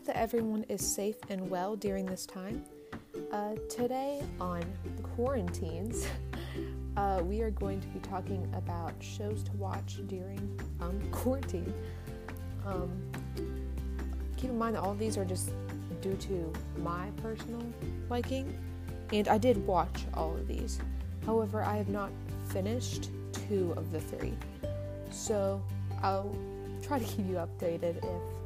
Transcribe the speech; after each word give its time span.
hope 0.00 0.06
that 0.06 0.16
everyone 0.16 0.64
is 0.70 0.80
safe 0.80 1.16
and 1.28 1.50
well 1.50 1.76
during 1.76 2.06
this 2.06 2.24
time. 2.24 2.64
Uh, 3.32 3.54
today 3.68 4.22
on 4.40 4.62
Quarantines, 5.14 6.06
uh, 6.96 7.20
we 7.22 7.42
are 7.42 7.50
going 7.50 7.82
to 7.82 7.86
be 7.88 7.98
talking 7.98 8.50
about 8.56 8.94
shows 9.00 9.42
to 9.42 9.52
watch 9.58 9.98
during 10.06 10.58
um, 10.80 10.98
quarantine. 11.10 11.74
Um, 12.66 12.90
keep 14.38 14.48
in 14.48 14.56
mind 14.56 14.76
that 14.76 14.80
all 14.80 14.92
of 14.92 14.98
these 14.98 15.18
are 15.18 15.24
just 15.24 15.50
due 16.00 16.16
to 16.16 16.50
my 16.78 17.10
personal 17.22 17.62
liking, 18.08 18.56
and 19.12 19.28
I 19.28 19.36
did 19.36 19.66
watch 19.66 20.06
all 20.14 20.34
of 20.34 20.48
these. 20.48 20.80
However, 21.26 21.62
I 21.62 21.76
have 21.76 21.90
not 21.90 22.10
finished 22.46 23.10
two 23.32 23.74
of 23.76 23.92
the 23.92 24.00
three, 24.00 24.32
so 25.10 25.62
I'll 26.02 26.34
try 26.82 26.98
to 26.98 27.04
keep 27.04 27.28
you 27.28 27.34
updated 27.34 27.98
if 27.98 28.39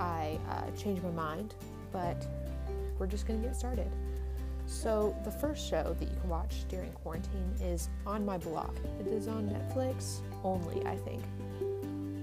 I 0.00 0.38
uh, 0.48 0.70
change 0.76 1.02
my 1.02 1.10
mind, 1.10 1.54
but 1.92 2.26
we're 2.98 3.06
just 3.06 3.26
gonna 3.26 3.40
get 3.40 3.54
started. 3.54 3.90
So, 4.66 5.14
the 5.24 5.30
first 5.30 5.68
show 5.68 5.94
that 5.98 6.08
you 6.08 6.16
can 6.20 6.30
watch 6.30 6.66
during 6.68 6.90
quarantine 6.92 7.54
is 7.60 7.88
On 8.06 8.24
My 8.24 8.38
Block. 8.38 8.74
It 9.00 9.08
is 9.08 9.28
on 9.28 9.48
Netflix 9.50 10.20
only, 10.42 10.86
I 10.86 10.96
think. 10.96 11.22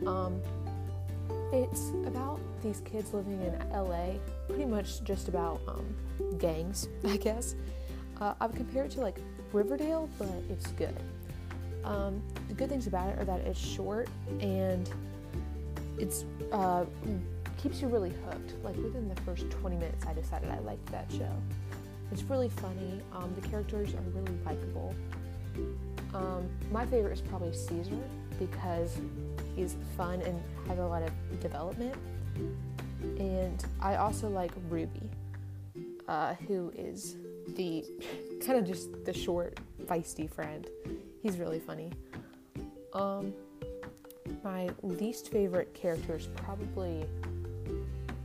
Um, 0.08 0.42
it's 1.52 1.92
about 2.08 2.40
these 2.64 2.82
kids 2.82 3.14
living 3.14 3.42
in 3.42 3.70
LA, 3.70 4.14
pretty 4.48 4.66
much 4.66 5.04
just 5.04 5.28
about 5.28 5.62
um, 5.68 5.86
gangs, 6.40 6.88
I 7.06 7.18
guess. 7.18 7.56
Uh, 8.20 8.34
I 8.40 8.48
would 8.48 8.56
compare 8.56 8.86
it 8.86 8.92
to 8.92 9.02
like 9.02 9.20
Riverdale, 9.54 10.10
but 10.18 10.30
it's 10.50 10.68
good. 10.72 10.96
Um, 11.84 12.24
the 12.48 12.54
good 12.56 12.70
things 12.70 12.88
about 12.88 13.10
it 13.10 13.20
are 13.20 13.26
that 13.26 13.42
it's 13.42 13.60
short 13.60 14.10
and 14.42 14.90
it's 15.98 16.26
uh, 16.52 16.86
keeps 17.58 17.82
you 17.82 17.88
really 17.88 18.14
hooked. 18.26 18.54
Like 18.64 18.76
within 18.78 19.10
the 19.10 19.20
first 19.22 19.50
20 19.50 19.76
minutes, 19.76 20.06
I 20.06 20.14
decided 20.14 20.50
I 20.50 20.60
liked 20.60 20.86
that 20.92 21.12
show. 21.12 21.32
It's 22.12 22.24
really 22.24 22.50
funny. 22.50 23.02
Um, 23.14 23.34
the 23.40 23.48
characters 23.48 23.94
are 23.94 24.02
really 24.14 24.38
likable. 24.46 24.96
Um, 26.14 26.48
my 26.72 26.86
favorite 26.86 27.14
is 27.14 27.22
probably 27.22 27.54
Cesar 27.54 28.00
because 28.40 29.00
he's 29.56 29.76
fun 29.96 30.22
and 30.22 30.42
has 30.68 30.80
a 30.80 30.86
lot 30.86 31.04
of 31.04 31.12
development. 31.42 31.96
And 33.20 33.66
I 33.82 33.96
also 33.96 34.30
like 34.30 34.52
Ruby, 34.70 35.10
uh, 36.08 36.36
who 36.48 36.72
is 36.76 37.18
the 37.56 37.84
kind 38.46 38.58
of 38.60 38.66
just 38.66 39.04
the 39.04 39.14
short, 39.14 39.60
feisty 39.86 40.30
friend. 40.30 40.68
He's 41.22 41.38
really 41.38 41.60
funny. 41.60 41.92
Um, 42.94 43.34
my 44.48 44.70
least 44.82 45.30
favorite 45.30 45.74
character 45.74 46.16
is 46.16 46.28
probably. 46.38 47.06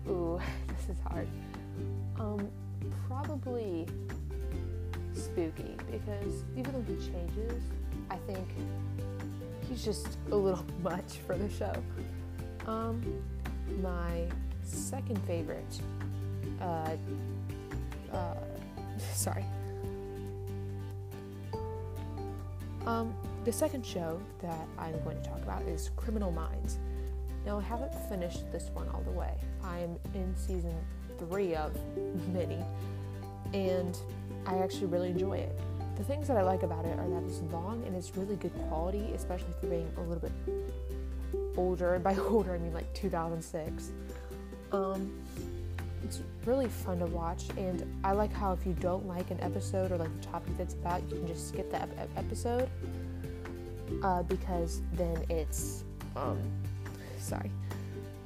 Ooh, 0.08 0.40
this 0.68 0.96
is 0.96 1.02
hard. 1.04 1.26
Um, 2.20 2.48
probably 3.08 3.88
Spooky 5.14 5.76
because 5.90 6.44
even 6.56 6.72
though 6.72 6.84
he 6.86 6.94
changes, 6.94 7.60
I 8.08 8.16
think 8.18 8.46
he's 9.68 9.84
just 9.84 10.16
a 10.30 10.36
little 10.36 10.64
much 10.82 11.18
for 11.26 11.36
the 11.36 11.50
show. 11.50 11.74
Um, 12.66 13.02
my 13.82 14.28
second 14.62 15.18
favorite, 15.26 15.80
uh, 16.60 16.90
uh, 18.12 18.34
sorry. 19.12 19.44
Um, 22.86 23.14
the 23.44 23.52
second 23.52 23.86
show 23.86 24.20
that 24.40 24.66
I'm 24.78 24.98
going 25.04 25.20
to 25.20 25.28
talk 25.28 25.40
about 25.42 25.62
is 25.62 25.90
Criminal 25.96 26.32
Minds. 26.32 26.78
Now, 27.46 27.58
I 27.58 27.62
haven't 27.62 27.94
finished 28.08 28.50
this 28.52 28.70
one 28.74 28.88
all 28.88 29.02
the 29.02 29.10
way. 29.10 29.34
I'm 29.62 29.98
in 30.14 30.34
season 30.36 30.74
three 31.18 31.54
of 31.54 31.72
many, 32.32 32.58
and 33.52 33.96
I 34.46 34.58
actually 34.58 34.86
really 34.86 35.10
enjoy 35.10 35.38
it. 35.38 35.56
The 35.96 36.04
things 36.04 36.26
that 36.28 36.36
I 36.36 36.42
like 36.42 36.62
about 36.62 36.84
it 36.84 36.98
are 36.98 37.08
that 37.08 37.22
it's 37.24 37.40
long 37.52 37.84
and 37.86 37.94
it's 37.94 38.16
really 38.16 38.36
good 38.36 38.54
quality, 38.68 39.12
especially 39.14 39.52
for 39.60 39.66
being 39.66 39.90
a 39.96 40.00
little 40.00 40.28
bit 40.28 40.32
older. 41.56 41.94
And 41.94 42.02
by 42.02 42.16
older, 42.28 42.54
I 42.54 42.58
mean 42.58 42.72
like 42.72 42.92
2006. 42.94 43.90
Um, 44.72 45.12
it's 46.04 46.20
really 46.44 46.68
fun 46.68 46.98
to 46.98 47.06
watch, 47.06 47.44
and 47.56 47.84
I 48.04 48.12
like 48.12 48.32
how 48.32 48.52
if 48.52 48.66
you 48.66 48.72
don't 48.74 49.06
like 49.06 49.30
an 49.30 49.40
episode 49.40 49.92
or 49.92 49.96
like 49.96 50.14
the 50.20 50.26
topic 50.26 50.56
that's 50.56 50.74
about, 50.74 51.02
you 51.08 51.16
can 51.16 51.26
just 51.26 51.48
skip 51.48 51.70
the 51.70 51.80
ep- 51.82 52.08
episode 52.16 52.68
uh, 54.02 54.22
because 54.22 54.82
then 54.94 55.24
it's 55.28 55.84
um, 56.16 56.38
sorry 57.18 57.50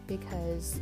because 0.07 0.81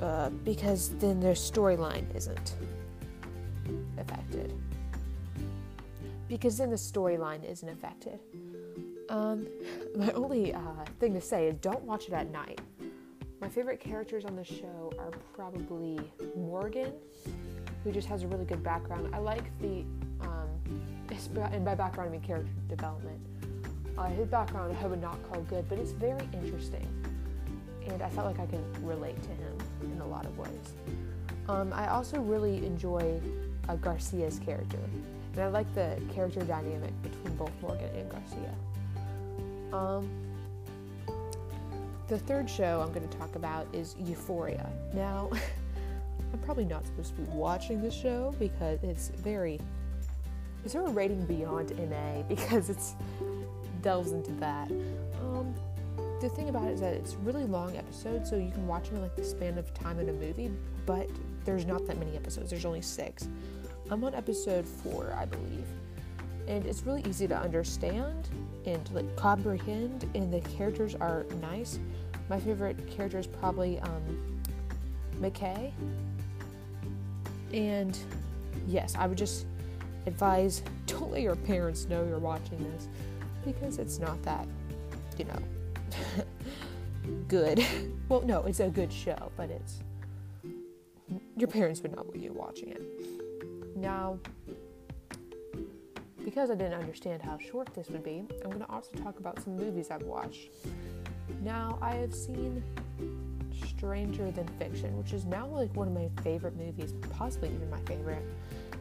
uh, 0.00 0.30
because 0.44 0.90
then 0.98 1.20
their 1.20 1.34
storyline 1.34 2.04
isn't 2.14 2.56
affected. 3.98 4.52
Because 6.28 6.58
then 6.58 6.70
the 6.70 6.76
storyline 6.76 7.42
isn't 7.48 7.68
affected 7.68 8.20
um, 9.08 9.46
my 9.96 10.10
only 10.12 10.54
uh, 10.54 10.60
thing 11.00 11.14
to 11.14 11.20
say 11.20 11.48
is 11.48 11.54
don't 11.56 11.82
watch 11.82 12.08
it 12.08 12.12
at 12.12 12.30
night. 12.30 12.60
My 13.40 13.48
favorite 13.48 13.78
characters 13.80 14.24
on 14.24 14.34
the 14.34 14.44
show 14.44 14.92
are 14.98 15.10
probably 15.32 16.00
morgan 16.36 16.92
who 17.84 17.92
just 17.92 18.08
has 18.08 18.24
a 18.24 18.26
really 18.26 18.44
good 18.44 18.62
background. 18.62 19.14
I 19.14 19.18
like 19.18 19.56
the 19.60 19.84
um, 20.20 20.48
and 21.52 21.64
by 21.64 21.74
background 21.74 22.10
i 22.10 22.12
mean 22.12 22.20
character 22.20 22.50
development. 22.68 23.20
Uh, 23.96 24.06
his 24.06 24.26
background 24.28 24.76
I 24.82 24.86
would 24.86 25.00
not 25.00 25.16
call 25.30 25.40
good, 25.42 25.68
but 25.68 25.78
it's 25.78 25.92
very 25.92 26.28
interesting, 26.32 26.86
and 27.86 28.02
I 28.02 28.08
felt 28.10 28.26
like 28.26 28.38
I 28.38 28.46
could 28.46 28.86
relate 28.86 29.20
to 29.22 29.28
him 29.30 29.58
in 29.82 30.00
a 30.00 30.06
lot 30.06 30.26
of 30.26 30.36
ways. 30.38 30.74
Um, 31.48 31.72
I 31.72 31.88
also 31.88 32.20
really 32.20 32.64
enjoy 32.66 33.20
uh, 33.68 33.76
Garcia's 33.76 34.38
character, 34.38 34.78
and 35.32 35.42
I 35.42 35.48
like 35.48 35.72
the 35.74 36.00
character 36.12 36.40
dynamic 36.40 36.92
between 37.02 37.36
both 37.36 37.52
Morgan 37.62 37.90
and 37.96 38.08
Garcia. 38.10 38.54
Um, 39.72 40.08
the 42.08 42.18
third 42.18 42.48
show 42.48 42.80
I'm 42.80 42.92
going 42.92 43.06
to 43.06 43.18
talk 43.18 43.36
about 43.36 43.66
is 43.72 43.94
Euphoria. 43.98 44.70
Now, 44.94 45.30
I'm 46.32 46.38
probably 46.40 46.64
not 46.64 46.86
supposed 46.86 47.14
to 47.16 47.22
be 47.22 47.30
watching 47.30 47.82
this 47.82 47.94
show 47.94 48.34
because 48.38 48.82
it's 48.82 49.08
very. 49.08 49.60
Is 50.64 50.72
there 50.72 50.84
a 50.84 50.90
rating 50.90 51.24
beyond 51.26 51.76
MA? 51.90 52.22
Because 52.28 52.70
it's 52.70 52.94
delves 53.82 54.12
into 54.12 54.32
that. 54.32 54.70
Um, 55.22 55.54
the 56.20 56.28
thing 56.28 56.48
about 56.48 56.64
it 56.64 56.72
is 56.72 56.80
that 56.80 56.94
it's 56.94 57.14
really 57.14 57.44
long 57.44 57.76
episodes, 57.76 58.28
so 58.28 58.36
you 58.36 58.50
can 58.50 58.66
watch 58.66 58.88
them 58.88 58.96
in 58.96 59.02
like 59.02 59.14
the 59.14 59.24
span 59.24 59.56
of 59.56 59.72
time 59.72 60.00
in 60.00 60.08
a 60.08 60.12
movie, 60.12 60.50
but 60.84 61.08
there's 61.44 61.64
not 61.64 61.86
that 61.86 61.98
many 61.98 62.16
episodes. 62.16 62.50
There's 62.50 62.64
only 62.64 62.82
six. 62.82 63.28
I'm 63.90 64.02
on 64.04 64.14
episode 64.14 64.66
four, 64.66 65.16
I 65.18 65.24
believe, 65.26 65.66
and 66.48 66.64
it's 66.64 66.82
really 66.84 67.04
easy 67.06 67.28
to 67.28 67.38
understand 67.38 68.28
and 68.66 68.84
to 68.86 68.94
like 68.94 69.16
comprehend, 69.16 70.10
and 70.14 70.32
the 70.32 70.40
characters 70.50 70.94
are 70.94 71.26
nice. 71.40 71.78
My 72.28 72.40
favorite 72.40 72.88
character 72.88 73.18
is 73.18 73.26
probably 73.26 73.78
um, 73.80 74.42
McKay, 75.20 75.72
and 77.52 77.96
yes, 78.66 78.94
I 78.98 79.06
would 79.06 79.18
just 79.18 79.46
advise 80.06 80.62
don't 80.86 81.12
let 81.12 81.20
your 81.20 81.36
parents 81.36 81.86
know 81.86 82.04
you're 82.04 82.18
watching 82.18 82.58
this 82.72 82.88
because 83.44 83.78
it's 83.78 83.98
not 83.98 84.20
that, 84.22 84.46
you 85.16 85.26
know, 85.26 86.24
good. 87.28 87.64
well, 88.08 88.22
no, 88.22 88.42
it's 88.44 88.60
a 88.60 88.68
good 88.68 88.92
show, 88.92 89.30
but 89.36 89.50
it's 89.50 89.82
your 91.36 91.48
parents 91.48 91.82
would 91.82 91.94
not 91.94 92.06
want 92.06 92.18
you 92.18 92.32
watching 92.32 92.70
it. 92.70 92.82
Now, 93.76 94.18
because 96.28 96.50
I 96.50 96.54
didn't 96.56 96.78
understand 96.78 97.22
how 97.22 97.38
short 97.38 97.72
this 97.74 97.88
would 97.88 98.04
be, 98.04 98.22
I'm 98.44 98.50
going 98.50 98.60
to 98.60 98.70
also 98.70 98.90
talk 98.98 99.18
about 99.18 99.42
some 99.42 99.56
movies 99.56 99.90
I've 99.90 100.02
watched. 100.02 100.50
Now, 101.42 101.78
I 101.80 101.94
have 101.94 102.14
seen 102.14 102.62
Stranger 103.66 104.30
Than 104.30 104.46
Fiction, 104.58 104.94
which 104.98 105.14
is 105.14 105.24
now 105.24 105.46
like 105.46 105.74
one 105.74 105.88
of 105.88 105.94
my 105.94 106.10
favorite 106.22 106.54
movies, 106.58 106.92
possibly 107.16 107.48
even 107.48 107.70
my 107.70 107.80
favorite. 107.86 108.22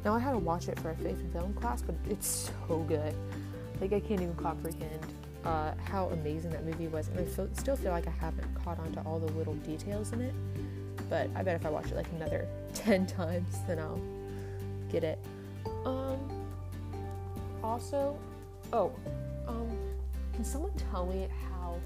Now, 0.04 0.14
I 0.14 0.20
had 0.20 0.32
to 0.32 0.40
watch 0.40 0.68
it 0.68 0.78
for 0.82 0.90
a 0.90 0.96
faith 0.98 1.22
and 1.22 1.32
film 1.32 1.54
class, 1.54 1.82
but 1.82 1.96
it's 2.10 2.52
so 2.68 2.80
good. 2.80 3.16
Like, 3.80 3.94
I 3.94 4.02
can't 4.02 4.20
even 4.20 4.36
comprehend 4.36 5.06
uh, 5.46 5.72
how 5.86 6.08
amazing 6.08 6.52
that 6.52 6.66
movie 6.66 6.90
was. 6.90 7.08
And 7.08 7.22
I 7.22 7.24
feel, 7.24 7.48
still 7.54 7.78
feel 7.78 7.94
like 7.94 8.08
I 8.08 8.14
haven't 8.20 8.54
caught 8.62 8.78
on 8.78 8.92
to 8.92 9.02
all 9.04 9.20
the 9.20 9.32
little 9.34 9.56
details 9.56 10.12
in 10.12 10.20
it. 10.20 10.34
But 11.10 11.30
I 11.34 11.44
bet 11.44 11.56
if 11.56 11.66
I 11.66 11.70
watch 11.70 11.86
it 11.86 11.96
like 11.96 12.12
another 12.18 12.46
10 12.74 13.08
times, 13.08 13.56
then 13.70 13.80
I'll 13.80 14.02
get 14.92 15.06
it. 15.06 15.18
Um, 15.86 16.47
also, 17.68 18.18
oh, 18.74 18.92
um, 19.48 19.78
can 20.34 20.44
someone 20.44 20.72
tell 20.92 21.06
me 21.06 21.28
how 21.50 21.80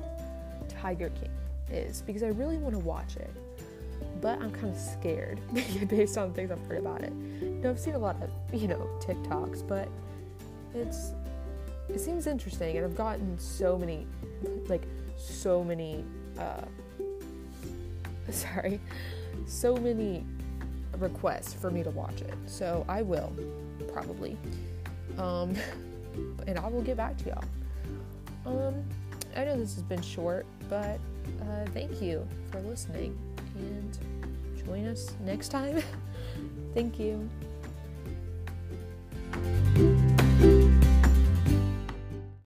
Tiger 0.69 1.09
King 1.09 1.31
is? 1.71 2.01
Because 2.01 2.23
I 2.23 2.27
really 2.27 2.57
want 2.57 2.73
to 2.75 2.79
watch 2.79 3.17
it, 3.17 3.31
but 4.21 4.39
I'm 4.39 4.51
kind 4.51 4.69
of 4.69 4.77
scared 4.77 5.39
based 5.89 6.17
on 6.17 6.33
things 6.33 6.51
I've 6.51 6.65
heard 6.67 6.79
about 6.79 7.01
it. 7.01 7.11
You 7.41 7.49
know, 7.61 7.71
I've 7.71 7.79
seen 7.79 7.95
a 7.95 7.99
lot 7.99 8.15
of, 8.21 8.29
you 8.53 8.67
know, 8.67 8.87
TikToks, 9.01 9.67
but 9.67 9.89
it's 10.73 11.11
it 11.89 11.99
seems 11.99 12.25
interesting 12.25 12.77
and 12.77 12.85
I've 12.85 12.95
gotten 12.95 13.37
so 13.37 13.77
many 13.77 14.07
like 14.69 14.83
so 15.17 15.63
many, 15.63 16.05
uh, 16.37 16.61
sorry, 18.31 18.79
so 19.45 19.75
many 19.75 20.23
requests 20.97 21.53
for 21.53 21.71
me 21.71 21.83
to 21.83 21.89
watch 21.91 22.21
it. 22.21 22.33
So 22.45 22.85
I 22.87 23.01
will, 23.01 23.33
probably. 23.91 24.37
Um, 25.17 25.55
and 26.47 26.57
I 26.59 26.67
will 26.67 26.81
get 26.81 26.97
back 26.97 27.17
to 27.19 27.29
y'all. 27.29 27.43
Um, 28.45 28.83
I 29.35 29.45
know 29.45 29.57
this 29.57 29.75
has 29.75 29.83
been 29.83 30.01
short, 30.01 30.45
but 30.69 30.99
uh, 31.41 31.65
thank 31.73 32.01
you 32.01 32.27
for 32.51 32.59
listening 32.61 33.17
and 33.55 33.97
join 34.65 34.87
us 34.87 35.13
next 35.23 35.49
time. 35.49 35.81
thank 36.73 36.99
you. 36.99 37.29